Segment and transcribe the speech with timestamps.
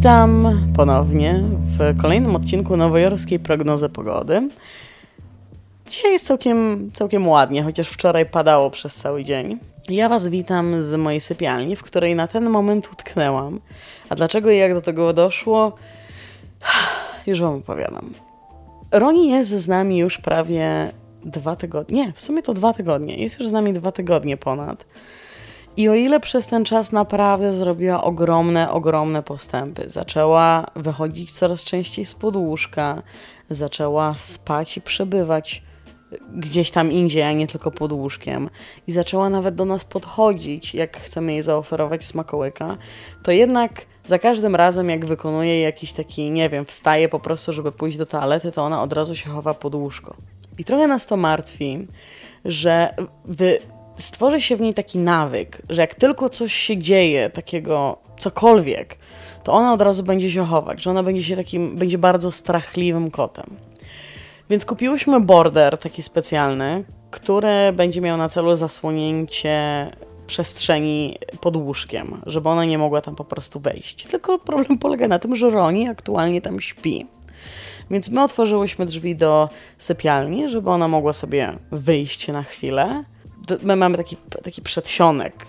[0.00, 1.42] Witam ponownie
[1.78, 4.48] w kolejnym odcinku nowojorskiej prognozy pogody.
[5.90, 9.58] Dzisiaj jest całkiem, całkiem ładnie, chociaż wczoraj padało przez cały dzień.
[9.88, 13.60] Ja Was witam z mojej sypialni, w której na ten moment utknęłam.
[14.08, 15.72] A dlaczego i jak do tego doszło,
[17.26, 18.14] już Wam opowiadam.
[18.90, 20.92] Roni jest z nami już prawie
[21.24, 22.06] dwa tygodnie.
[22.06, 23.22] Nie, w sumie to dwa tygodnie.
[23.22, 24.84] Jest już z nami dwa tygodnie ponad.
[25.80, 32.04] I o ile przez ten czas naprawdę zrobiła ogromne, ogromne postępy, zaczęła wychodzić coraz częściej
[32.04, 33.02] z podłóżka,
[33.50, 35.62] zaczęła spać i przebywać
[36.34, 38.50] gdzieś tam indziej, a nie tylko pod łóżkiem,
[38.86, 42.76] i zaczęła nawet do nas podchodzić, jak chcemy jej zaoferować smakołyka,
[43.22, 47.72] to jednak za każdym razem, jak wykonuje jakiś taki, nie wiem, wstaje po prostu, żeby
[47.72, 50.16] pójść do toalety, to ona od razu się chowa pod łóżko.
[50.58, 51.88] I trochę nas to martwi,
[52.44, 53.58] że wy
[54.00, 58.98] stworzy się w niej taki nawyk, że jak tylko coś się dzieje, takiego cokolwiek,
[59.44, 63.10] to ona od razu będzie się chować, że ona będzie się takim, będzie bardzo strachliwym
[63.10, 63.56] kotem.
[64.50, 69.90] Więc kupiłyśmy border taki specjalny, który będzie miał na celu zasłonięcie
[70.26, 74.04] przestrzeni pod łóżkiem, żeby ona nie mogła tam po prostu wejść.
[74.04, 77.06] Tylko problem polega na tym, że Roni aktualnie tam śpi.
[77.90, 79.48] Więc my otworzyłyśmy drzwi do
[79.78, 83.04] sypialni, żeby ona mogła sobie wyjść na chwilę,
[83.62, 85.46] my mamy taki, taki przedsionek,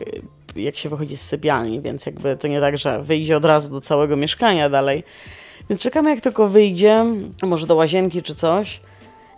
[0.55, 3.81] jak się wychodzi z sypialni, więc jakby to nie tak, że wyjdzie od razu do
[3.81, 5.03] całego mieszkania dalej.
[5.69, 7.05] Więc czekamy, jak tylko wyjdzie,
[7.43, 8.81] może do łazienki czy coś.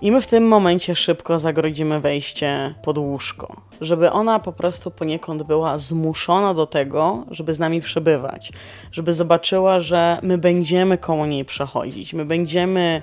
[0.01, 5.43] I my w tym momencie szybko zagrodzimy wejście pod łóżko, żeby ona po prostu poniekąd
[5.43, 8.51] była zmuszona do tego, żeby z nami przebywać,
[8.91, 13.01] żeby zobaczyła, że my będziemy koło niej przechodzić, my będziemy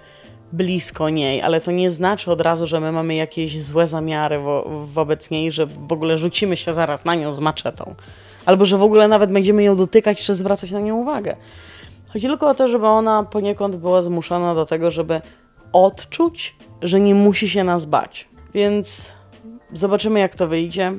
[0.52, 4.70] blisko niej, ale to nie znaczy od razu, że my mamy jakieś złe zamiary wo
[4.84, 7.94] wobec niej, że w ogóle rzucimy się zaraz na nią z maczetą.
[8.46, 11.36] Albo że w ogóle nawet będziemy ją dotykać, czy zwracać na nią uwagę.
[12.12, 15.20] Chodzi tylko o to, żeby ona poniekąd była zmuszona do tego, żeby
[15.72, 18.28] odczuć, że nie musi się nas bać.
[18.54, 19.12] Więc
[19.72, 20.92] zobaczymy, jak to wyjdzie.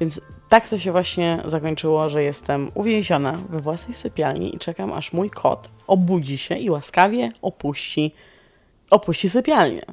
[0.00, 5.12] Więc tak to się właśnie zakończyło, że jestem uwięziona we własnej sypialni i czekam, aż
[5.12, 8.14] mój kot obudzi się i łaskawie opuści
[8.90, 9.82] opuści sypialnię.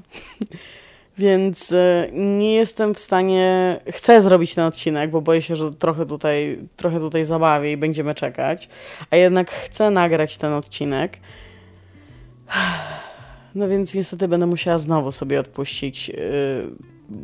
[1.18, 3.80] Więc e, nie jestem w stanie.
[3.92, 8.16] Chcę zrobić ten odcinek, bo boję się, że trochę tutaj, trochę tutaj zabawię i będziemy
[8.16, 8.70] czekać.
[9.12, 11.20] A jednak chcę nagrać ten odcinek.
[13.56, 16.16] No więc niestety będę musiała znowu sobie odpuścić yy,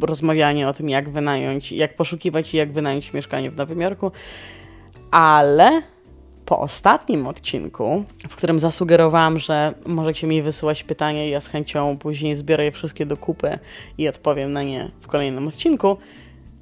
[0.01, 4.11] rozmawianie o tym, jak wynająć, jak poszukiwać i jak wynająć mieszkanie w Nowym Jorku.
[5.11, 5.81] Ale
[6.51, 12.35] po ostatnim odcinku, w którym zasugerowałam, że możecie mi wysyłać pytania ja z chęcią później
[12.35, 13.59] zbiorę je wszystkie do kupy
[13.97, 15.97] i odpowiem na nie w kolejnym odcinku,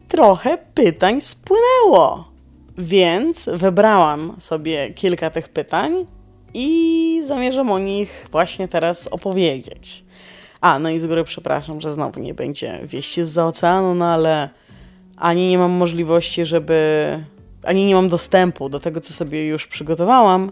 [0.08, 2.32] trochę pytań spłynęło.
[2.78, 6.06] Więc wybrałam sobie kilka tych pytań
[6.54, 10.04] i zamierzam o nich właśnie teraz opowiedzieć.
[10.62, 14.50] A, no i z góry przepraszam, że znowu nie będzie wieści z oceanu, no ale
[15.18, 16.80] ani nie mam możliwości, żeby
[17.64, 20.52] ani nie mam dostępu do tego, co sobie już przygotowałam,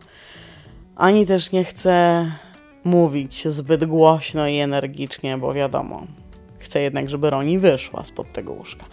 [0.95, 2.25] ani też nie chcę
[2.84, 6.07] mówić zbyt głośno i energicznie, bo wiadomo,
[6.59, 8.85] chcę jednak, żeby Roni wyszła spod tego łóżka.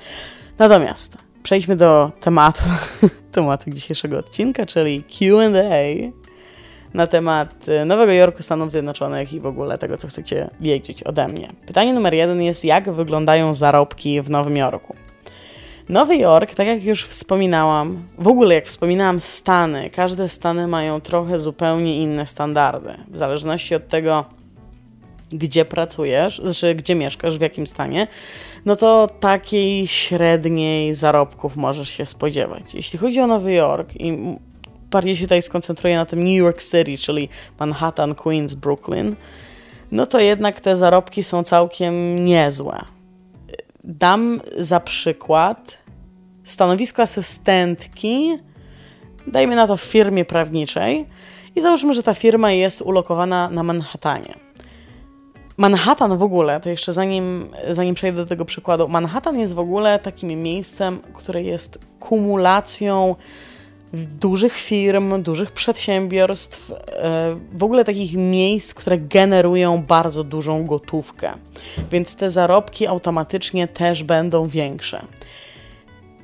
[0.58, 2.62] Natomiast przejdźmy do tematu,
[3.32, 6.12] tematu dzisiejszego odcinka, czyli QA
[6.94, 11.48] na temat Nowego Jorku, Stanów Zjednoczonych i w ogóle tego, co chcecie wiedzieć ode mnie.
[11.66, 14.94] Pytanie numer jeden jest, jak wyglądają zarobki w Nowym Jorku?
[15.88, 21.38] Nowy Jork, tak jak już wspominałam, w ogóle jak wspominałam Stany, każde Stany mają trochę
[21.38, 22.94] zupełnie inne standardy.
[23.08, 24.24] W zależności od tego,
[25.32, 28.06] gdzie pracujesz, znaczy gdzie mieszkasz, w jakim stanie,
[28.64, 32.74] no to takiej średniej zarobków możesz się spodziewać.
[32.74, 34.36] Jeśli chodzi o Nowy Jork i
[34.90, 37.28] bardziej się tutaj skoncentruję na tym New York City, czyli
[37.60, 39.16] Manhattan, Queens, Brooklyn,
[39.92, 42.84] no to jednak te zarobki są całkiem niezłe.
[43.84, 45.78] Dam za przykład
[46.44, 48.38] stanowisko asystentki,
[49.26, 51.06] dajmy na to w firmie prawniczej,
[51.56, 54.34] i załóżmy, że ta firma jest ulokowana na Manhattanie.
[55.56, 59.98] Manhattan w ogóle, to jeszcze zanim, zanim przejdę do tego przykładu, Manhattan jest w ogóle
[59.98, 63.16] takim miejscem, które jest kumulacją
[64.06, 66.74] dużych firm, dużych przedsiębiorstw, e,
[67.52, 71.32] w ogóle takich miejsc, które generują bardzo dużą gotówkę.
[71.90, 75.06] Więc te zarobki automatycznie też będą większe.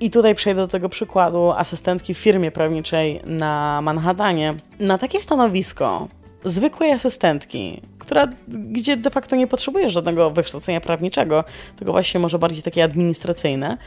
[0.01, 4.55] I tutaj przejdę do tego przykładu asystentki w firmie prawniczej na Manhattanie.
[4.81, 6.09] Na takie stanowisko
[6.45, 11.45] zwykłej asystentki, która, gdzie de facto nie potrzebuje żadnego wykształcenia prawniczego,
[11.77, 13.79] tylko właśnie może bardziej takie administracyjne,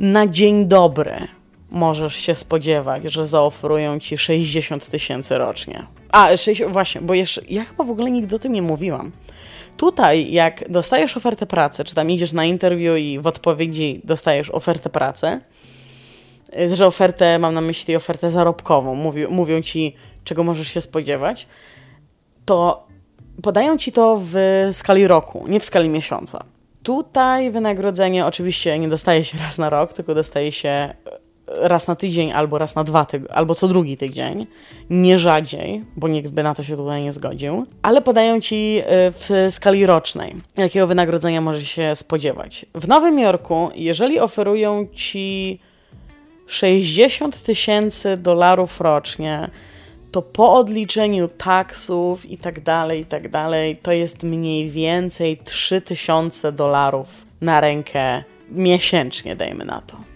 [0.00, 1.28] na dzień dobry
[1.74, 5.86] możesz się spodziewać, że zaoferują ci 60 tysięcy rocznie.
[6.12, 9.12] A, 60, właśnie, bo jeszcze, ja chyba w ogóle nigdy o tym nie mówiłam.
[9.76, 14.90] Tutaj, jak dostajesz ofertę pracy, czy tam idziesz na interview i w odpowiedzi dostajesz ofertę
[14.90, 15.40] pracy,
[16.58, 19.94] y, że ofertę, mam na myśli ofertę zarobkową, mówi, mówią ci,
[20.24, 21.46] czego możesz się spodziewać,
[22.44, 22.86] to
[23.42, 24.36] podają ci to w
[24.72, 26.44] skali roku, nie w skali miesiąca.
[26.82, 30.94] Tutaj wynagrodzenie oczywiście nie dostaje się raz na rok, tylko dostaje się
[31.46, 34.46] raz na tydzień albo raz na dwa tygodnie, albo co drugi tydzień,
[34.90, 38.82] nie rzadziej, bo nikt by na to się tutaj nie zgodził, ale podają ci y,
[38.88, 42.66] w skali rocznej, jakiego wynagrodzenia może się spodziewać.
[42.74, 45.58] W Nowym Jorku, jeżeli oferują ci
[46.46, 49.50] 60 tysięcy dolarów rocznie,
[50.10, 56.52] to po odliczeniu taksów i tak dalej, i tak dalej, to jest mniej więcej 3000
[56.52, 57.06] dolarów
[57.40, 60.13] na rękę miesięcznie, dajmy na to.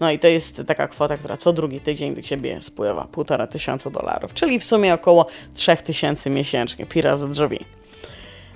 [0.00, 3.90] No i to jest taka kwota, która co drugi tydzień do ciebie spływa, półtora tysiąca
[3.90, 7.64] dolarów, czyli w sumie około 3000 miesięcznie, pira z drzwi.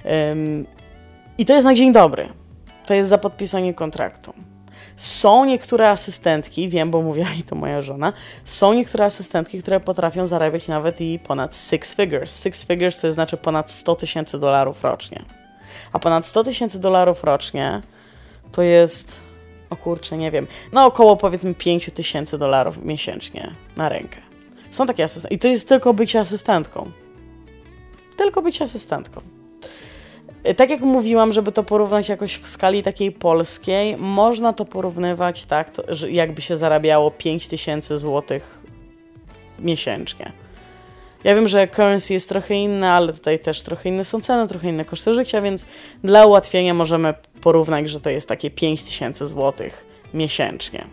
[0.04, 0.66] Um,
[1.38, 2.28] I to jest na dzień dobry.
[2.86, 4.34] To jest za podpisanie kontraktu.
[4.96, 8.12] Są niektóre asystentki, wiem, bo mówiła i to moja żona,
[8.44, 12.42] są niektóre asystentki, które potrafią zarabiać nawet i ponad six figures.
[12.42, 15.24] Six figures to znaczy ponad 100 tysięcy dolarów rocznie.
[15.92, 17.82] A ponad 100 tysięcy dolarów rocznie
[18.52, 19.20] to jest,
[19.74, 24.18] o kurczę, nie wiem, no około powiedzmy 5 tysięcy dolarów miesięcznie na rękę.
[24.70, 25.36] Są takie asystentki.
[25.36, 26.90] I to jest tylko bycie asystentką.
[28.16, 29.20] Tylko bycie asystentką.
[30.56, 35.70] Tak jak mówiłam, żeby to porównać jakoś w skali takiej polskiej, można to porównywać tak,
[35.70, 38.40] to, jakby się zarabiało 5000 zł
[39.58, 40.32] miesięcznie.
[41.24, 44.68] Ja wiem, że currency jest trochę inna, ale tutaj też trochę inne są ceny, trochę
[44.68, 45.66] inne koszty życia, więc
[46.04, 49.66] dla ułatwienia możemy porównać, że to jest takie 5000 zł
[50.14, 50.84] miesięcznie.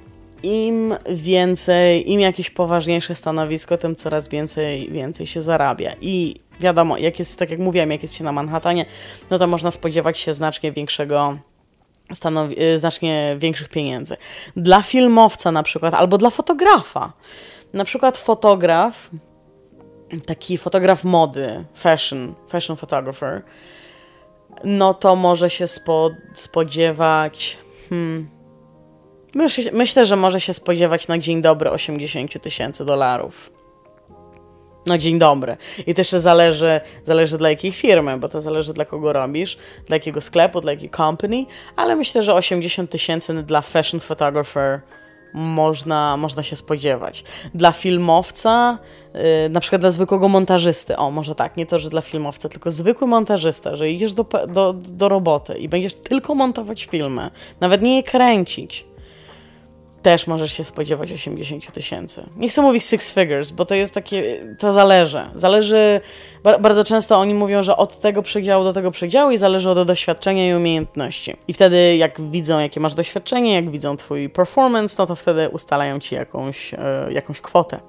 [0.44, 5.92] Im więcej, im jakieś poważniejsze stanowisko, tym coraz więcej, więcej się zarabia.
[6.02, 8.86] I wiadomo, jak jest, tak jak mówiłam, jak jest się na Manhattanie,
[9.30, 11.38] no to można spodziewać się znacznie większego
[12.14, 14.18] stanowi- y, znacznie większych pieniędzy.
[14.56, 17.14] Dla filmowca na przykład, albo dla fotografa.
[17.74, 19.10] Na przykład fotograf,
[20.28, 23.42] taki fotograf mody, fashion, fashion photographer,
[24.64, 27.58] no to może się spo, spodziewać,
[27.90, 28.30] hmm,
[29.74, 33.52] myślę, że może się spodziewać na dzień dobry 80 tysięcy dolarów.
[34.86, 35.58] No dzień dobry.
[35.88, 40.22] I też zależy, zależy dla jakiej firmy, bo to zależy dla kogo robisz, dla jakiego
[40.22, 44.82] sklepu, dla jakiej company, ale myślę, że 80 tysięcy dla fashion photographer
[45.34, 47.24] można, można się spodziewać.
[47.54, 48.80] Dla filmowca,
[49.14, 49.20] yy,
[49.50, 53.08] na przykład dla zwykłego montażysty, o może tak, nie to, że dla filmowca, tylko zwykły
[53.08, 58.04] montażysta, że idziesz do, do, do roboty i będziesz tylko montować filmy, nawet nie je
[58.04, 58.86] kręcić,
[60.02, 62.24] też możesz się spodziewać 80 tysięcy.
[62.38, 65.22] Nie chcę mówić six figures, bo to jest takie, to zależy.
[65.36, 66.02] Zależy,
[66.44, 70.50] bardzo często oni mówią, że od tego przedziału do tego przedziału i zależy od doświadczenia
[70.50, 71.38] i umiejętności.
[71.48, 76.00] I wtedy jak widzą, jakie masz doświadczenie, jak widzą twój performance, no to wtedy ustalają
[76.00, 76.78] ci jakąś, e,
[77.12, 77.80] jakąś kwotę.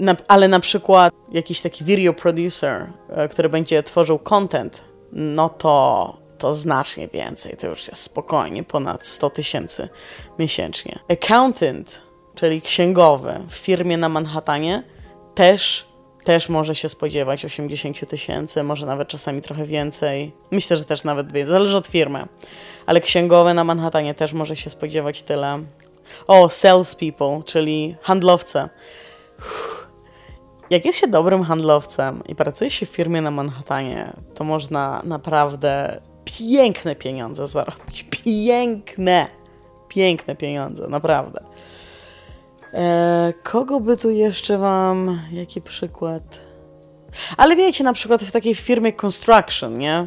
[0.00, 6.21] Na, ale na przykład jakiś taki video producer, e, który będzie tworzył content, no to
[6.42, 9.88] to znacznie więcej, to już jest spokojnie ponad 100 tysięcy
[10.38, 10.98] miesięcznie.
[11.08, 12.02] Accountant,
[12.34, 14.82] czyli księgowy w firmie na Manhattanie,
[15.34, 15.86] też,
[16.24, 20.32] też może się spodziewać 80 tysięcy, może nawet czasami trochę więcej.
[20.50, 22.26] Myślę, że też nawet więcej, zależy od firmy.
[22.86, 25.62] Ale księgowy na Manhattanie też może się spodziewać tyle.
[26.26, 28.68] O, salespeople, czyli handlowce.
[30.70, 36.00] Jak jest się dobrym handlowcem i pracuje się w firmie na Manhattanie, to można naprawdę
[36.38, 38.06] piękne pieniądze zarobić.
[38.24, 39.26] Piękne,
[39.88, 41.44] piękne pieniądze, naprawdę.
[42.74, 46.40] E, kogo by tu jeszcze wam, jaki przykład?
[47.36, 50.06] Ale wiecie, na przykład w takiej firmie construction, nie?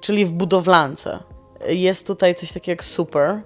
[0.00, 1.18] Czyli w budowlance.
[1.68, 3.40] Jest tutaj coś takiego jak super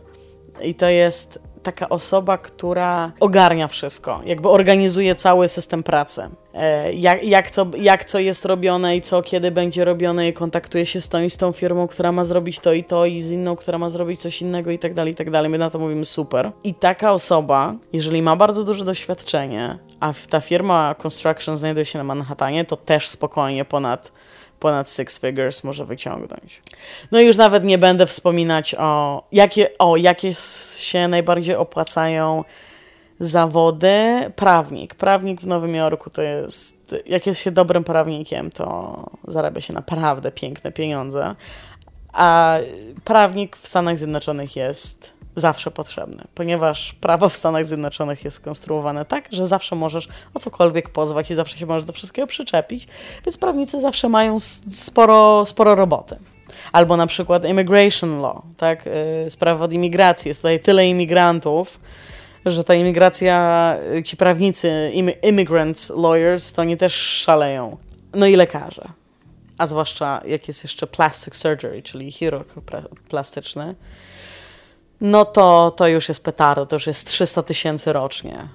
[0.62, 6.28] i to jest taka osoba, która ogarnia wszystko, jakby organizuje cały system pracy.
[6.59, 10.87] E, jak, jak, co, jak co jest robione i co kiedy będzie robione i kontaktuje
[10.87, 13.31] się z tą i z tą firmą, która ma zrobić to i to i z
[13.31, 15.50] inną, która ma zrobić coś innego i tak dalej, i tak dalej.
[15.50, 16.53] My na to mówimy super.
[16.65, 22.05] I taka osoba, jeżeli ma bardzo duże doświadczenie, a ta firma construction znajduje się na
[22.05, 24.12] Manhattanie, to też spokojnie ponad
[24.61, 26.62] ponad six figures może wyciągnąć.
[27.12, 30.35] No i już nawet nie będę wspominać o jakie, o jakie
[30.79, 32.45] się najbardziej opłacają
[33.21, 34.31] zawody.
[34.37, 34.95] Prawnik.
[34.95, 40.33] Prawnik w Nowym Jorku to jest, jak jest się dobrym prawnikiem, to zarabia się naprawdę
[40.33, 41.35] piękne pieniądze.
[42.13, 42.59] A
[43.05, 49.29] prawnik w Stanach Zjednoczonych jest zawsze potrzebny, ponieważ prawo w Stanach Zjednoczonych jest skonstruowane tak,
[49.33, 52.89] że zawsze możesz o cokolwiek pozwać i zawsze się możesz do wszystkiego przyczepić,
[53.27, 56.17] więc prawnicy zawsze mają sporo, sporo roboty.
[56.73, 60.29] Albo na przykład immigration law, tak, yy, sprawa od imigracji.
[60.29, 61.81] Jest tutaj tyle imigrantów,
[62.47, 64.92] że ta imigracja, y, ci prawnicy,
[65.23, 67.76] immigrant lawyers, to oni też szaleją.
[68.14, 68.88] No i lekarze.
[69.59, 72.54] A zwłaszcza jak jest jeszcze plastic surgery, czyli chirurg
[73.09, 73.75] plastyczny,
[75.00, 78.49] no to, to już jest petardo, to już jest 300 tysięcy rocznie.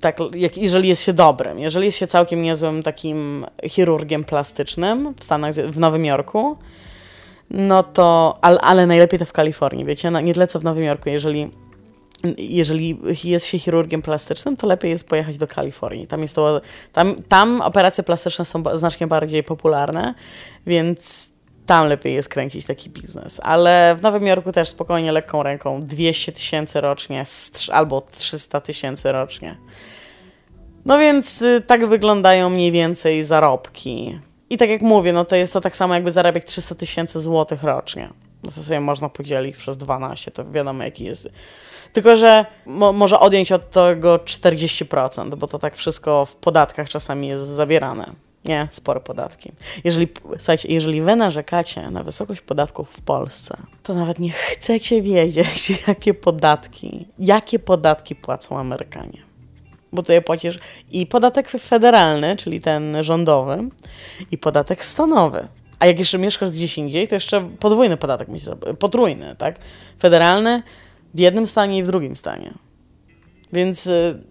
[0.00, 5.24] Tak, jak, jeżeli jest się dobrym, jeżeli jest się całkiem niezłym takim chirurgiem plastycznym w
[5.24, 6.56] Stanach, w Nowym Jorku,
[7.50, 10.84] no to, ale, ale najlepiej to w Kalifornii, wiecie, no, nie tyle co w Nowym
[10.84, 11.50] Jorku, jeżeli
[12.38, 16.06] jeżeli jest się chirurgiem plastycznym, to lepiej jest pojechać do Kalifornii.
[16.06, 16.60] Tam, jest to,
[16.92, 20.14] tam, tam operacje plastyczne są znacznie bardziej popularne,
[20.66, 21.32] więc
[21.66, 23.40] tam lepiej jest kręcić taki biznes.
[23.42, 27.24] Ale w Nowym Jorku też spokojnie, lekką ręką 200 tysięcy rocznie
[27.72, 29.56] albo 300 tysięcy rocznie.
[30.84, 34.18] No więc y, tak wyglądają mniej więcej zarobki.
[34.50, 37.62] I tak jak mówię, no to jest to tak samo jakby zarabiać 300 tysięcy złotych
[37.62, 38.10] rocznie.
[38.42, 41.30] No to sobie można podzielić przez 12, to wiadomo jaki jest
[41.94, 47.28] tylko, że mo może odjąć od tego 40%, bo to tak wszystko w podatkach czasami
[47.28, 48.12] jest zabierane.
[48.44, 49.52] Nie, spore podatki.
[49.84, 50.08] Jeżeli,
[50.38, 56.14] słuchajcie, jeżeli wy narzekacie na wysokość podatków w Polsce, to nawet nie chcecie wiedzieć, jakie
[56.14, 59.22] podatki, jakie podatki płacą Amerykanie.
[59.92, 60.58] Bo tutaj płacisz
[60.90, 63.68] i podatek federalny, czyli ten rządowy,
[64.30, 65.48] i podatek stanowy.
[65.78, 69.58] A jak jeszcze mieszkasz gdzieś indziej, to jeszcze podwójny podatek musisz zrobić, potrójny, tak?
[70.00, 70.62] Federalny,
[71.14, 72.54] w jednym stanie i w drugim stanie.
[73.52, 74.22] Więc y,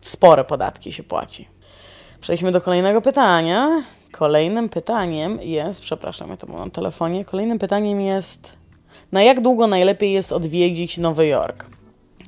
[0.00, 1.48] spore podatki się płaci.
[2.20, 3.82] Przejdźmy do kolejnego pytania.
[4.12, 7.24] Kolejnym pytaniem jest, przepraszam, ja to mam na telefonie.
[7.24, 8.56] Kolejnym pytaniem jest,
[9.12, 11.66] na jak długo najlepiej jest odwiedzić Nowy Jork?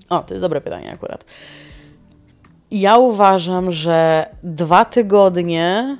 [0.08, 1.24] O, to jest dobre pytanie akurat.
[2.70, 5.96] Ja uważam, że dwa tygodnie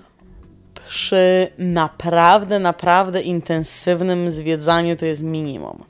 [0.86, 5.84] przy naprawdę, naprawdę intensywnym zwiedzaniu to jest minimum.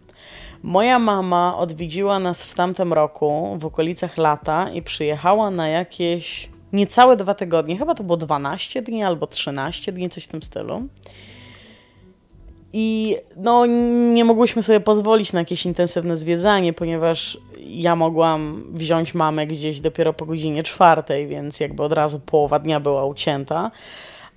[0.62, 7.16] Moja mama odwiedziła nas w tamtym roku, w okolicach lata, i przyjechała na jakieś niecałe
[7.16, 7.78] dwa tygodnie.
[7.78, 10.88] Chyba to było 12 dni albo 13 dni, coś w tym stylu.
[12.72, 13.66] I no,
[14.14, 20.12] nie mogłyśmy sobie pozwolić na jakieś intensywne zwiedzanie, ponieważ ja mogłam wziąć mamę gdzieś dopiero
[20.12, 23.70] po godzinie czwartej, więc jakby od razu połowa dnia była ucięta.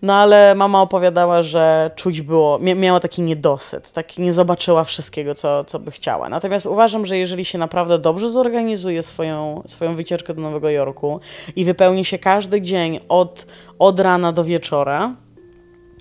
[0.01, 5.63] No ale mama opowiadała, że czuć było, miała taki niedosyt, taki nie zobaczyła wszystkiego, co,
[5.63, 6.29] co by chciała.
[6.29, 11.19] Natomiast uważam, że jeżeli się naprawdę dobrze zorganizuje swoją, swoją wycieczkę do Nowego Jorku
[11.55, 13.45] i wypełni się każdy dzień od,
[13.79, 15.15] od rana do wieczora,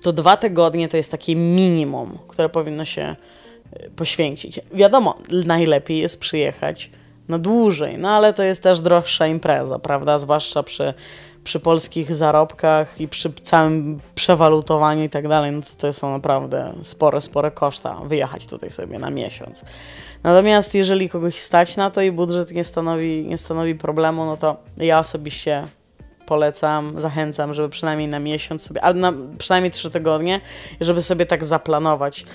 [0.01, 3.15] to dwa tygodnie to jest takie minimum, które powinno się
[3.85, 4.59] y, poświęcić.
[4.73, 6.91] Wiadomo, najlepiej jest przyjechać
[7.27, 10.17] na dłużej, no ale to jest też droższa impreza, prawda?
[10.17, 10.93] Zwłaszcza przy
[11.43, 16.73] przy polskich zarobkach i przy całym przewalutowaniu i tak dalej, no to to są naprawdę
[16.81, 19.65] spore, spore koszta wyjechać tutaj sobie na miesiąc.
[20.23, 24.57] Natomiast jeżeli kogoś stać na to i budżet nie stanowi, nie stanowi problemu, no to
[24.77, 25.67] ja osobiście
[26.25, 30.41] polecam, zachęcam, żeby przynajmniej na miesiąc sobie, ale na przynajmniej trzy tygodnie,
[30.81, 32.25] żeby sobie tak zaplanować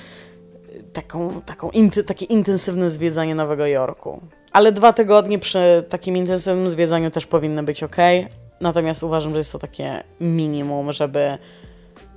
[0.92, 4.20] taką, taką inty, takie intensywne zwiedzanie Nowego Jorku.
[4.52, 7.96] Ale dwa tygodnie przy takim intensywnym zwiedzaniu też powinny być ok,
[8.60, 11.38] Natomiast uważam, że jest to takie minimum, żeby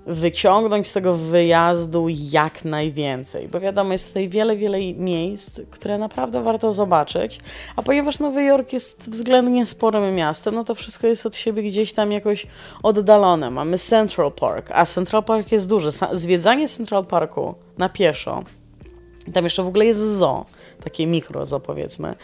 [0.07, 6.43] wyciągnąć z tego wyjazdu jak najwięcej, bo wiadomo, jest tutaj wiele, wiele miejsc, które naprawdę
[6.43, 7.39] warto zobaczyć,
[7.75, 11.93] a ponieważ Nowy Jork jest względnie sporym miastem, no to wszystko jest od siebie gdzieś
[11.93, 12.47] tam jakoś
[12.83, 13.51] oddalone.
[13.51, 15.89] Mamy Central Park, a Central Park jest duży.
[16.11, 18.43] Zwiedzanie Central Parku na pieszo,
[19.33, 20.45] tam jeszcze w ogóle jest zoo,
[20.83, 22.15] takie mikro zoo powiedzmy,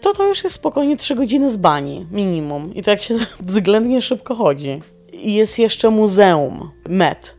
[0.00, 2.74] to to już jest spokojnie 3 godziny z bani, minimum.
[2.74, 4.82] I to jak się względnie szybko chodzi.
[5.12, 7.34] I jest jeszcze muzeum Met.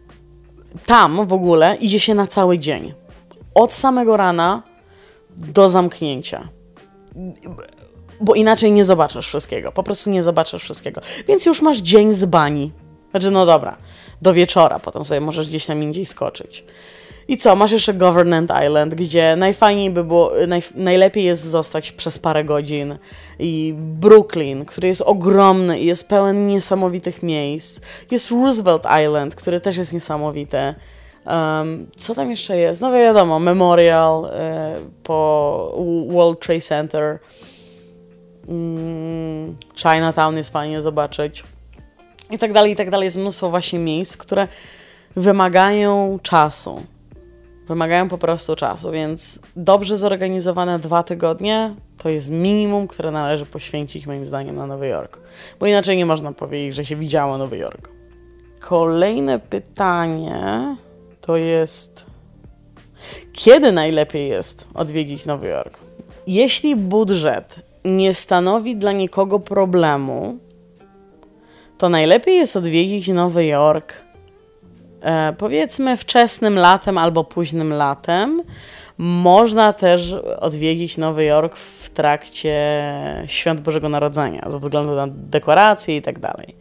[0.85, 2.93] Tam w ogóle idzie się na cały dzień.
[3.55, 4.63] Od samego rana
[5.37, 6.49] do zamknięcia.
[8.21, 9.71] Bo inaczej nie zobaczysz wszystkiego.
[9.71, 11.01] Po prostu nie zobaczysz wszystkiego.
[11.27, 12.71] Więc już masz dzień z bani.
[13.11, 13.77] Znaczy, no dobra,
[14.21, 16.63] do wieczora, potem sobie możesz gdzieś tam indziej skoczyć.
[17.31, 22.19] I co, masz jeszcze Government Island, gdzie najfajniej by było, naj, najlepiej jest zostać przez
[22.19, 22.97] parę godzin.
[23.39, 27.81] I Brooklyn, który jest ogromny i jest pełen niesamowitych miejsc.
[28.11, 30.57] Jest Roosevelt Island, który też jest niesamowity.
[31.25, 32.81] Um, co tam jeszcze jest?
[32.81, 34.29] No wiadomo, Memorial y,
[35.03, 35.75] po
[36.09, 37.19] World Trade Center.
[38.47, 41.43] Mm, Chinatown jest fajnie zobaczyć.
[42.31, 43.05] I tak dalej, i tak dalej.
[43.05, 44.47] Jest mnóstwo właśnie miejsc, które
[45.15, 46.81] wymagają czasu
[47.71, 54.07] Wymagają po prostu czasu, więc dobrze zorganizowane dwa tygodnie to jest minimum, które należy poświęcić
[54.07, 55.19] moim zdaniem na Nowy Jork.
[55.59, 57.89] Bo inaczej nie można powiedzieć, że się widziało Nowy Jork.
[58.59, 60.75] Kolejne pytanie
[61.21, 62.05] to jest
[63.33, 65.77] kiedy najlepiej jest odwiedzić Nowy Jork?
[66.27, 70.37] Jeśli budżet nie stanowi dla nikogo problemu,
[71.77, 74.10] to najlepiej jest odwiedzić Nowy Jork
[75.37, 78.43] powiedzmy wczesnym latem albo późnym latem.
[78.97, 82.83] Można też odwiedzić Nowy Jork w trakcie
[83.25, 86.55] Świąt Bożego Narodzenia, ze względu na dekoracje i tak dalej.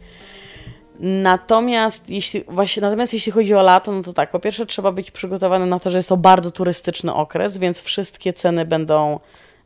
[0.99, 5.11] Natomiast jeśli, właśnie, natomiast jeśli chodzi o lato, no to tak, po pierwsze trzeba być
[5.11, 9.19] przygotowany na to, że jest to bardzo turystyczny okres, więc wszystkie ceny będą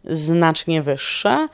[0.05, 1.47] znacznie wyższe.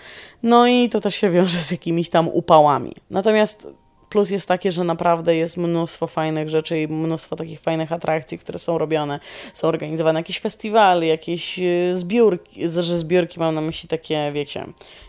[0.43, 2.95] No i to też się wiąże z jakimiś tam upałami.
[3.09, 3.67] Natomiast
[4.11, 8.59] Plus jest takie, że naprawdę jest mnóstwo fajnych rzeczy i mnóstwo takich fajnych atrakcji, które
[8.59, 9.19] są robione.
[9.53, 14.65] Są organizowane jakieś festiwale, jakieś y, zbiórki, że zbiórki mam na myśli takie, wiecie,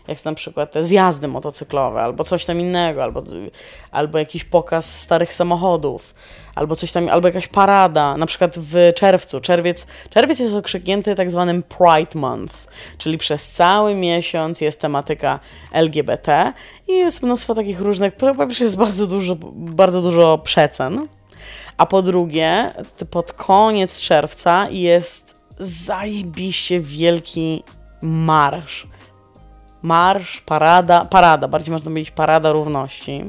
[0.07, 3.23] jak na przykład te zjazdy motocyklowe, albo coś tam innego, albo,
[3.91, 6.13] albo jakiś pokaz starych samochodów
[6.55, 9.39] albo coś tam, albo jakaś parada, na przykład w czerwcu.
[9.41, 12.67] Czerwiec, czerwiec jest okrzyknięty tak zwanym Pride Month,
[12.97, 15.39] czyli przez cały miesiąc jest tematyka
[15.71, 16.53] LGBT
[16.87, 21.07] i jest mnóstwo takich różnych, po pierwsze jest bardzo dużo, bardzo dużo przecen,
[21.77, 22.73] a po drugie
[23.09, 27.63] pod koniec czerwca jest zajebiście wielki
[28.01, 28.87] marsz.
[29.81, 33.23] Marsz, parada, parada, bardziej można powiedzieć parada równości,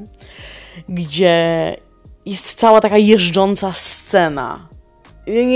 [0.88, 1.76] gdzie
[2.26, 4.69] jest cała taka jeżdżąca scena.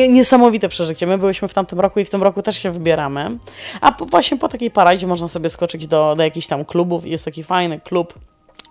[0.08, 1.06] Niesamowite przeżycie.
[1.06, 3.38] My byliśmy w tamtym roku i w tym roku też się wybieramy.
[3.80, 7.06] A po, właśnie po takiej paradzie można sobie skoczyć do, do jakichś tam klubów.
[7.06, 8.14] Jest taki fajny klub,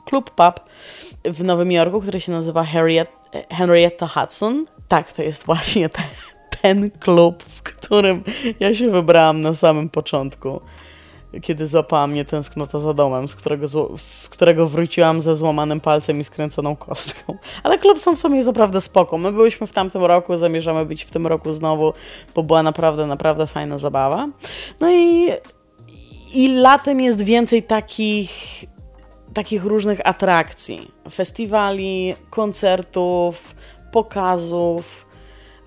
[0.06, 0.60] klub pub
[1.26, 3.10] w Nowym Jorku, który się nazywa Harriet,
[3.50, 4.66] Henrietta Hudson.
[4.88, 6.06] Tak, to jest właśnie ten,
[6.62, 8.24] ten klub, w którym
[8.60, 10.62] ja się wybrałam na samym początku
[11.42, 16.24] kiedy złapała mnie tęsknota za domem, z którego, z którego wróciłam ze złamanym palcem i
[16.24, 17.38] skręconą kostką.
[17.64, 19.18] Ale klub sam sobie jest naprawdę spoko.
[19.18, 21.94] My byliśmy w tamtym roku, zamierzamy być w tym roku znowu,
[22.36, 24.28] bo była naprawdę, naprawdę fajna zabawa.
[24.80, 25.30] No i,
[26.34, 28.66] i latem jest więcej takich
[29.34, 33.56] takich różnych atrakcji, festiwali, koncertów,
[33.92, 35.07] pokazów,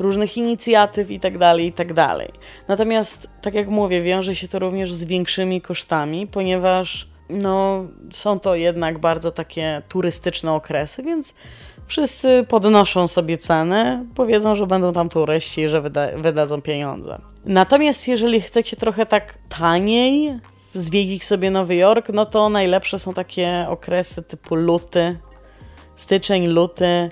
[0.00, 1.94] różnych inicjatyw itd., tak itd.
[1.94, 2.28] Tak
[2.68, 8.54] Natomiast, tak jak mówię, wiąże się to również z większymi kosztami, ponieważ no, są to
[8.54, 11.34] jednak bardzo takie turystyczne okresy, więc
[11.86, 17.18] wszyscy podnoszą sobie ceny, powiedzą, że będą tam turyści, że wyda wydadzą pieniądze.
[17.44, 20.38] Natomiast jeżeli chcecie trochę tak taniej
[20.74, 25.18] zwiedzić sobie Nowy Jork, no to najlepsze są takie okresy typu luty,
[25.96, 27.10] styczeń, luty,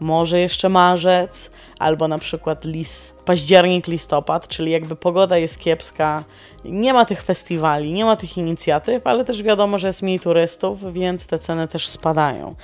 [0.00, 6.24] może jeszcze marzec, albo na przykład list, październik, listopad, czyli jakby pogoda jest kiepska,
[6.64, 10.92] nie ma tych festiwali, nie ma tych inicjatyw, ale też wiadomo, że jest mniej turystów,
[10.92, 12.54] więc te ceny też spadają.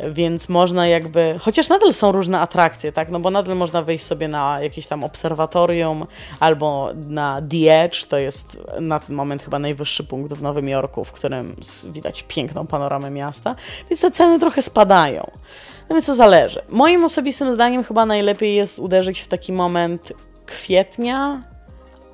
[0.00, 4.28] Więc można jakby, chociaż nadal są różne atrakcje, tak, no bo nadal można wyjść sobie
[4.28, 6.06] na jakieś tam obserwatorium
[6.40, 11.04] albo na The Edge, to jest na ten moment chyba najwyższy punkt w Nowym Jorku,
[11.04, 13.54] w którym widać piękną panoramę miasta,
[13.90, 15.30] więc te ceny trochę spadają.
[15.88, 16.62] No więc to zależy.
[16.68, 20.12] Moim osobistym zdaniem chyba najlepiej jest uderzyć w taki moment
[20.46, 21.42] kwietnia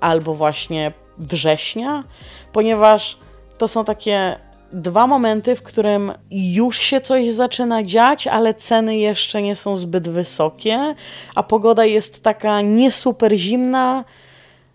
[0.01, 2.05] albo właśnie września,
[2.53, 3.19] ponieważ
[3.59, 4.37] to są takie
[4.73, 10.09] dwa momenty, w którym już się coś zaczyna dziać, ale ceny jeszcze nie są zbyt
[10.09, 10.95] wysokie,
[11.35, 14.05] a pogoda jest taka nie super zimna,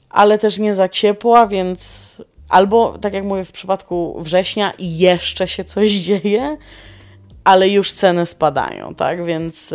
[0.09, 5.63] ale też nie za ciepła, więc albo, tak jak mówię, w przypadku września jeszcze się
[5.63, 6.57] coś dzieje,
[7.45, 9.25] ale już ceny spadają, tak?
[9.25, 9.73] Więc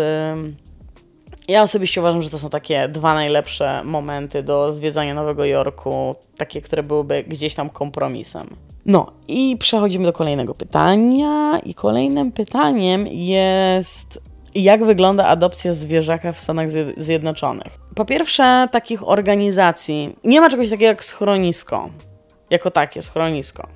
[1.48, 6.60] ja osobiście uważam, że to są takie dwa najlepsze momenty do zwiedzania Nowego Jorku, takie,
[6.60, 8.56] które byłyby gdzieś tam kompromisem.
[8.86, 11.60] No i przechodzimy do kolejnego pytania.
[11.64, 14.20] I kolejnym pytaniem jest,
[14.54, 17.78] jak wygląda adopcja zwierzaka w Stanach Zjednoczonych?
[17.94, 21.90] Po pierwsze, takich organizacji nie ma czegoś takiego jak schronisko.
[22.50, 23.68] Jako takie schronisko.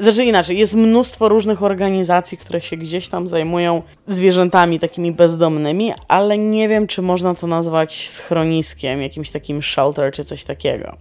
[0.00, 6.38] Znaczy inaczej, jest mnóstwo różnych organizacji, które się gdzieś tam zajmują zwierzętami takimi bezdomnymi, ale
[6.38, 10.96] nie wiem, czy można to nazwać schroniskiem, jakimś takim shelter czy coś takiego.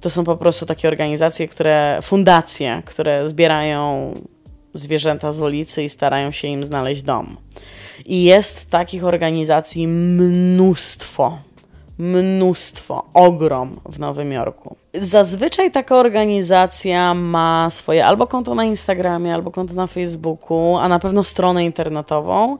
[0.00, 4.14] To są po prostu takie organizacje, które, fundacje, które zbierają
[4.74, 7.36] zwierzęta z ulicy i starają się im znaleźć dom.
[8.06, 11.38] I jest takich organizacji mnóstwo
[12.00, 14.76] mnóstwo, ogrom w Nowym Jorku.
[14.94, 20.98] Zazwyczaj taka organizacja ma swoje albo konto na Instagramie, albo konto na Facebooku, a na
[20.98, 22.58] pewno stronę internetową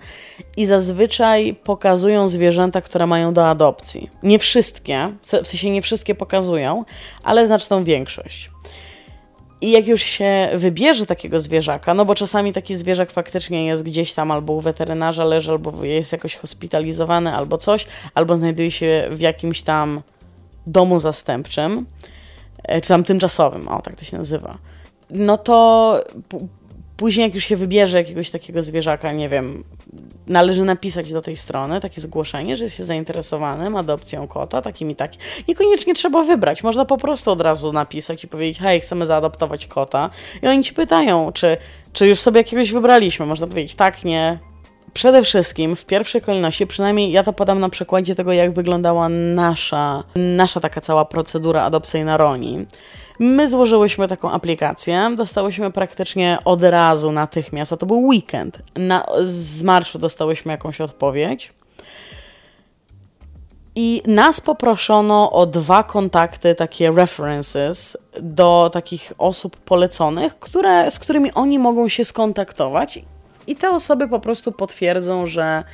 [0.57, 4.11] i zazwyczaj pokazują zwierzęta, które mają do adopcji.
[4.23, 6.85] Nie wszystkie, w sensie nie wszystkie pokazują,
[7.25, 8.51] ale znaczną większość.
[9.61, 14.13] I jak już się wybierze takiego zwierzaka, no bo czasami taki zwierzak faktycznie jest gdzieś
[14.13, 19.21] tam albo u weterynarza leży, albo jest jakoś hospitalizowany, albo coś, albo znajduje się w
[19.21, 20.03] jakimś tam
[20.67, 21.87] domu zastępczym,
[22.63, 24.59] e, czy tam tymczasowym, o tak to się nazywa,
[25.11, 26.05] no to
[27.01, 29.65] później jak już się wybierze jakiegoś takiego zwierzaka, nie wiem,
[30.27, 34.95] należy napisać do tej strony takie zgłoszenie, że jest się zainteresowanym adopcją kota, takim i
[34.95, 35.21] takim.
[35.49, 40.11] Niekoniecznie trzeba wybrać, można po prostu od razu napisać i powiedzieć, hej, chcemy zaadoptować kota.
[40.43, 41.57] I oni ci pytają, czy,
[41.93, 43.27] czy już sobie jakiegoś wybraliśmy.
[43.27, 44.39] Można powiedzieć tak, nie,
[44.95, 50.05] Przede wszystkim, w pierwszej kolejności, przynajmniej ja to podam na przykładzie tego, jak wyglądała nasza,
[50.17, 52.67] nasza taka cała procedura adopcyjna Roni.
[53.19, 58.59] My złożyłyśmy taką aplikację, dostałyśmy praktycznie od razu, natychmiast, a to był weekend.
[58.77, 61.53] Na, z marszu dostałyśmy jakąś odpowiedź.
[63.75, 71.33] I nas poproszono o dwa kontakty, takie references, do takich osób poleconych, które, z którymi
[71.33, 73.03] oni mogą się skontaktować.
[73.47, 75.65] I te osoby po prostu potwierdzą, że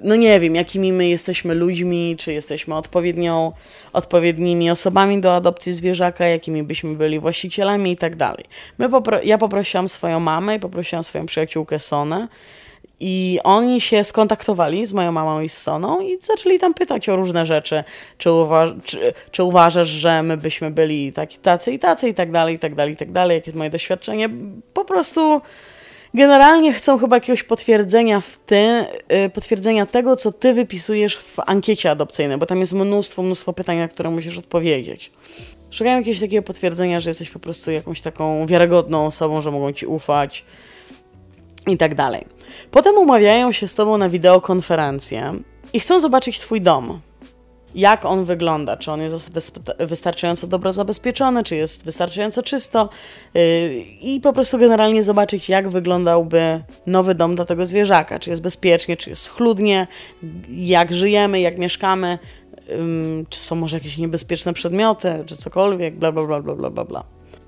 [0.00, 3.52] no nie wiem, jakimi my jesteśmy ludźmi, czy jesteśmy odpowiednią,
[3.92, 8.44] odpowiednimi osobami do adopcji zwierzaka, jakimi byśmy byli właścicielami i tak dalej.
[8.78, 12.28] My popro ja poprosiłam swoją mamę i poprosiłam swoją przyjaciółkę Sonę
[13.00, 17.16] i oni się skontaktowali z moją mamą i z Soną i zaczęli tam pytać o
[17.16, 17.84] różne rzeczy,
[18.18, 22.32] czy, uwa czy, czy uważasz, że my byśmy byli taki, tacy i tacy i tak
[22.32, 24.28] dalej, i tak dalej, i tak dalej, jakie jest moje doświadczenie.
[24.74, 25.40] Po prostu
[26.14, 28.84] generalnie chcą chyba jakiegoś potwierdzenia w ty,
[29.26, 33.78] y, potwierdzenia tego, co ty wypisujesz w ankiecie adopcyjnej, bo tam jest mnóstwo, mnóstwo pytań,
[33.78, 35.12] na które musisz odpowiedzieć.
[35.70, 39.86] Szukają jakiegoś takiego potwierdzenia, że jesteś po prostu jakąś taką wiarygodną osobą, że mogą ci
[39.86, 40.44] ufać
[41.66, 42.24] i tak dalej.
[42.70, 45.34] Potem umawiają się z tobą na wideokonferencję
[45.72, 47.00] i chcą zobaczyć twój dom
[47.74, 49.32] jak on wygląda, czy on jest
[49.78, 52.88] wystarczająco dobrze zabezpieczony, czy jest wystarczająco czysto.
[53.34, 53.40] Yy,
[54.00, 58.96] i po prostu generalnie zobaczyć, jak wyglądałby nowy dom dla tego zwierzaka, czy jest bezpiecznie,
[58.96, 59.86] czy jest schludnie,
[60.48, 62.18] jak żyjemy, jak mieszkamy,
[63.28, 67.04] czy są może jakieś niebezpieczne przedmioty, czy cokolwiek, bla, bla, bla, bla, bla, bla.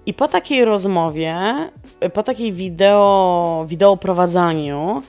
[0.06, 1.36] I po takiej rozmowie,
[2.12, 5.02] po takiej wideo, wideo prowadzaniu,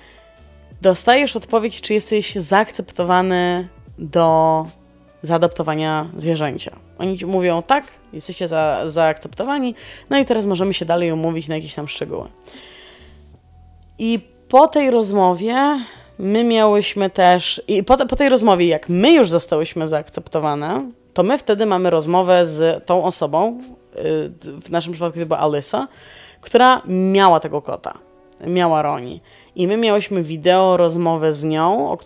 [0.82, 4.65] dostajesz odpowiedź, czy jesteś zaakceptowany do
[5.28, 6.80] zaadoptowania zwierzęcia.
[6.98, 9.76] Oni mówią, tak, jesteście za, zaakceptowani,
[10.10, 12.28] no i teraz możemy się dalej umówić na jakieś tam szczegóły.
[14.00, 15.56] I po tej rozmowie
[16.20, 21.38] my miałyśmy też, i po, po tej rozmowie, jak my już zostałyśmy zaakceptowane, to my
[21.38, 23.62] wtedy mamy rozmowę z tą osobą,
[23.96, 25.88] y, w naszym przypadku to była Alysa,
[26.42, 28.07] która miała tego kota
[28.45, 29.21] miała Roni.
[29.56, 31.97] I my miałyśmy wideo rozmowę z nią,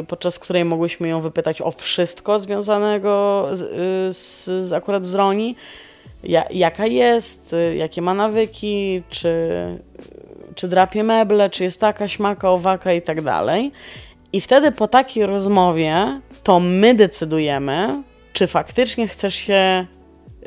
[0.00, 5.14] y, podczas której mogłyśmy ją wypytać o wszystko związanego z, y, z, z akurat z
[5.14, 5.56] Roni.
[6.24, 9.38] Ja, jaka jest, y, jakie ma nawyki, czy,
[10.54, 13.72] czy drapie meble, czy jest taka, śmaka, owaka i tak dalej.
[14.32, 19.86] I wtedy po takiej rozmowie to my decydujemy, czy faktycznie chcesz się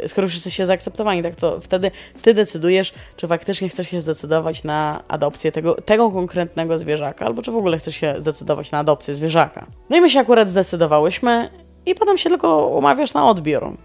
[0.07, 5.03] skoro już jesteście zaakceptowani, tak to wtedy ty decydujesz, czy faktycznie chcesz się zdecydować na
[5.07, 9.67] adopcję tego, tego konkretnego zwierzaka, albo czy w ogóle chcesz się zdecydować na adopcję zwierzaka.
[9.89, 11.49] No i my się akurat zdecydowałyśmy
[11.85, 13.77] i potem się tylko umawiasz na odbiór.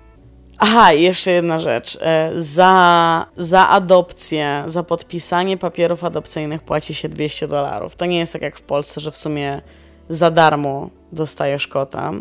[0.62, 1.98] Aha, jeszcze jedna rzecz.
[2.00, 7.96] E, za, za adopcję, za podpisanie papierów adopcyjnych płaci się 200 dolarów.
[7.96, 9.62] To nie jest tak jak w Polsce, że w sumie
[10.08, 12.12] za darmo dostajesz kota.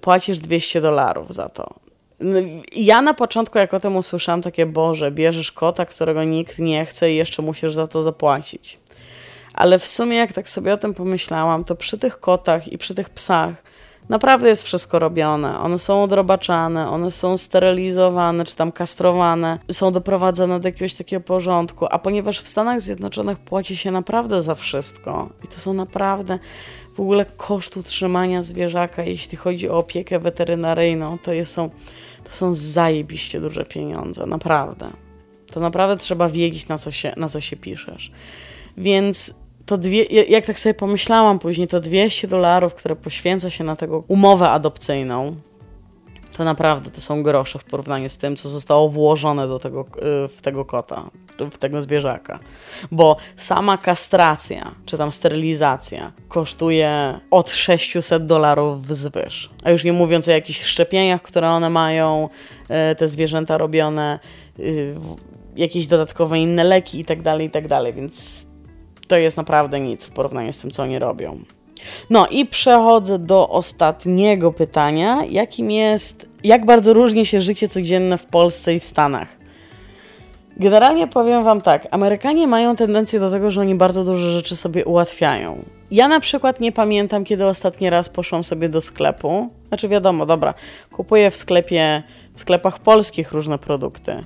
[0.00, 1.85] Płacisz 200 dolarów za to.
[2.20, 2.38] No,
[2.72, 7.12] ja na początku, jak o tym usłyszałam, takie, Boże, bierzesz kota, którego nikt nie chce
[7.12, 8.78] i jeszcze musisz za to zapłacić.
[9.54, 12.94] Ale w sumie, jak tak sobie o tym pomyślałam, to przy tych kotach i przy
[12.94, 13.65] tych psach
[14.08, 15.58] naprawdę jest wszystko robione.
[15.58, 21.86] One są odrobaczane, one są sterylizowane czy tam kastrowane, są doprowadzane do jakiegoś takiego porządku.
[21.90, 26.38] A ponieważ w Stanach Zjednoczonych płaci się naprawdę za wszystko i to są naprawdę
[26.96, 31.70] w ogóle koszt utrzymania zwierzaka, jeśli chodzi o opiekę weterynaryjną, to są,
[32.24, 34.90] to są zajebiście duże pieniądze, naprawdę.
[35.50, 38.12] To naprawdę trzeba wiedzieć, na co się, na co się piszesz.
[38.76, 39.34] Więc
[39.66, 44.04] to dwie, jak tak sobie pomyślałam później, to 200 dolarów, które poświęca się na tego
[44.08, 45.36] umowę adopcyjną,
[46.36, 49.80] to naprawdę to są grosze w porównaniu z tym, co zostało włożone do tego,
[50.24, 51.10] y, w tego kota,
[51.52, 52.38] w tego zwierzaka.
[52.92, 59.50] Bo sama kastracja, czy tam sterylizacja kosztuje od 600 dolarów wzwyż.
[59.64, 62.28] A już nie mówiąc o jakichś szczepieniach, które one mają,
[62.92, 64.18] y, te zwierzęta robione,
[64.58, 64.94] y,
[65.56, 68.46] jakieś dodatkowe inne leki i tak dalej, i tak więc
[69.08, 71.38] to jest naprawdę nic w porównaniu z tym, co oni robią.
[72.10, 78.26] No i przechodzę do ostatniego pytania, jakim jest, jak bardzo różni się życie codzienne w
[78.26, 79.28] Polsce i w Stanach?
[80.56, 84.84] Generalnie powiem Wam tak, Amerykanie mają tendencję do tego, że oni bardzo dużo rzeczy sobie
[84.84, 85.64] ułatwiają.
[85.90, 89.48] Ja na przykład nie pamiętam, kiedy ostatni raz poszłam sobie do sklepu.
[89.68, 90.54] Znaczy wiadomo, dobra,
[90.92, 92.02] kupuję w sklepie,
[92.34, 94.24] w sklepach polskich różne produkty,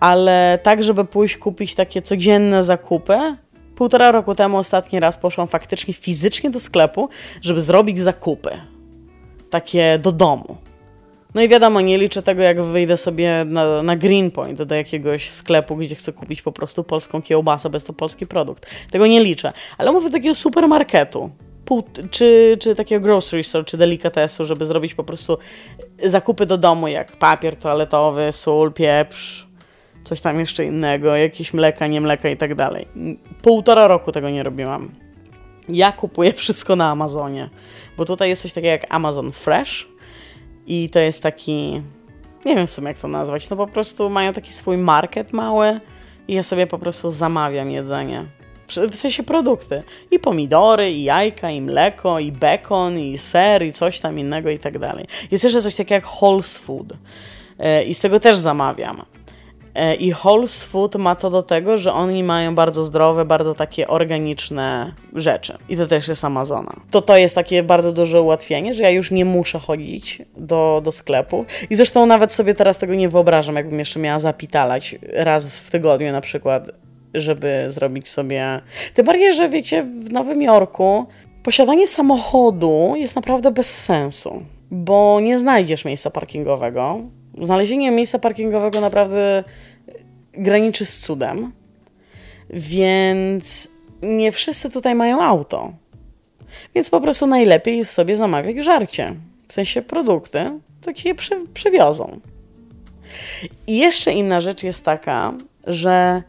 [0.00, 3.18] ale tak, żeby pójść kupić takie codzienne zakupy,
[3.76, 7.08] Półtora roku temu ostatni raz poszłam faktycznie fizycznie do sklepu,
[7.42, 8.50] żeby zrobić zakupy.
[9.50, 10.56] Takie do domu.
[11.34, 15.76] No i wiadomo, nie liczę tego, jak wyjdę sobie na, na Greenpoint do jakiegoś sklepu,
[15.76, 18.66] gdzie chcę kupić po prostu polską kiełbasę, bez to polski produkt.
[18.90, 19.52] Tego nie liczę.
[19.78, 21.30] Ale mówię takiego supermarketu.
[21.64, 25.38] Pół, czy, czy takiego grocery store, czy delikatesu, żeby zrobić po prostu
[26.04, 29.46] zakupy do domu, jak papier toaletowy, sól, pieprz,
[30.04, 32.88] coś tam jeszcze innego, jakieś mleka, nie mleka i tak dalej.
[33.42, 34.90] Półtora roku tego nie robiłam.
[35.68, 37.50] Ja kupuję wszystko na Amazonie,
[37.96, 39.88] bo tutaj jest coś takiego jak Amazon Fresh
[40.66, 41.82] i to jest taki,
[42.44, 45.80] nie wiem w sumie jak to nazwać, no po prostu mają taki swój market mały
[46.28, 48.24] i ja sobie po prostu zamawiam jedzenie.
[48.90, 49.82] W sensie produkty.
[50.10, 54.58] I pomidory, i jajka, i mleko, i bekon, i ser, i coś tam innego i
[54.58, 55.06] tak dalej.
[55.30, 56.92] Jest jeszcze coś takiego jak Whole's Food.
[57.58, 59.02] E, I z tego też zamawiam.
[59.74, 63.88] E, I Whole's Food ma to do tego, że oni mają bardzo zdrowe, bardzo takie
[63.88, 65.58] organiczne rzeczy.
[65.68, 66.72] I to też jest Amazona.
[66.90, 70.92] To to jest takie bardzo duże ułatwienie, że ja już nie muszę chodzić do, do
[70.92, 71.44] sklepu.
[71.70, 76.12] I zresztą nawet sobie teraz tego nie wyobrażam, jakbym jeszcze miała zapitalać raz w tygodniu
[76.12, 76.70] na przykład,
[77.14, 78.60] żeby zrobić sobie...
[78.94, 81.06] Tym bardziej, że wiecie, w Nowym Jorku
[81.42, 87.00] posiadanie samochodu jest naprawdę bez sensu, bo nie znajdziesz miejsca parkingowego
[87.40, 89.44] Znalezienie miejsca parkingowego naprawdę
[90.32, 91.52] graniczy z cudem,
[92.50, 93.68] więc
[94.02, 95.72] nie wszyscy tutaj mają auto.
[96.74, 99.14] Więc po prostu najlepiej jest sobie zamawiać żarcie,
[99.48, 102.20] w sensie produkty, to ci je przy, przywiozą.
[103.66, 105.34] I jeszcze inna rzecz jest taka,
[105.66, 106.22] że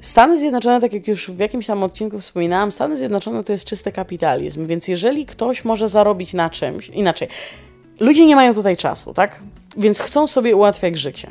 [0.00, 3.92] Stany Zjednoczone, tak jak już w jakimś tam odcinku wspominałam, Stany Zjednoczone to jest czysty
[3.92, 7.28] kapitalizm, więc jeżeli ktoś może zarobić na czymś, inaczej,
[8.00, 9.40] ludzie nie mają tutaj czasu, tak?
[9.76, 11.28] Więc chcą sobie ułatwiać życie.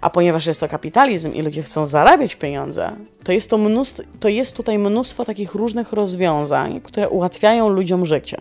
[0.00, 4.28] A ponieważ jest to kapitalizm i ludzie chcą zarabiać pieniądze, to jest, to, mnóstwo, to
[4.28, 8.36] jest tutaj mnóstwo takich różnych rozwiązań, które ułatwiają ludziom życie.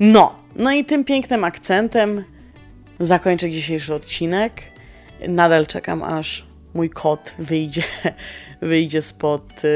[0.00, 2.24] No, no i tym pięknym akcentem
[3.00, 4.62] zakończę dzisiejszy odcinek.
[5.28, 7.82] Nadal czekam, aż mój kot wyjdzie,
[8.60, 9.70] wyjdzie spod, yy,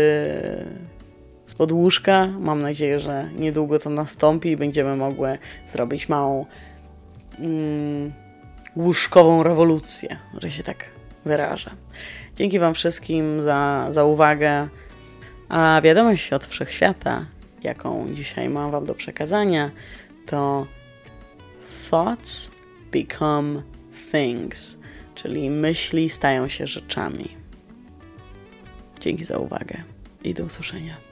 [1.46, 2.26] spod łóżka.
[2.26, 6.46] Mam nadzieję, że niedługo to nastąpi i będziemy mogły zrobić małą.
[7.38, 8.21] Yy,
[8.76, 10.90] łóżkową rewolucję, że się tak
[11.24, 11.70] wyrażę.
[12.36, 14.68] Dzięki Wam wszystkim za, za uwagę.
[15.48, 17.26] A wiadomość od wszechświata,
[17.62, 19.70] jaką dzisiaj mam Wam do przekazania,
[20.26, 20.66] to
[21.90, 22.50] thoughts
[22.92, 23.62] become
[24.12, 24.78] things,
[25.14, 27.36] czyli myśli stają się rzeczami.
[29.00, 29.82] Dzięki za uwagę
[30.24, 31.11] i do usłyszenia.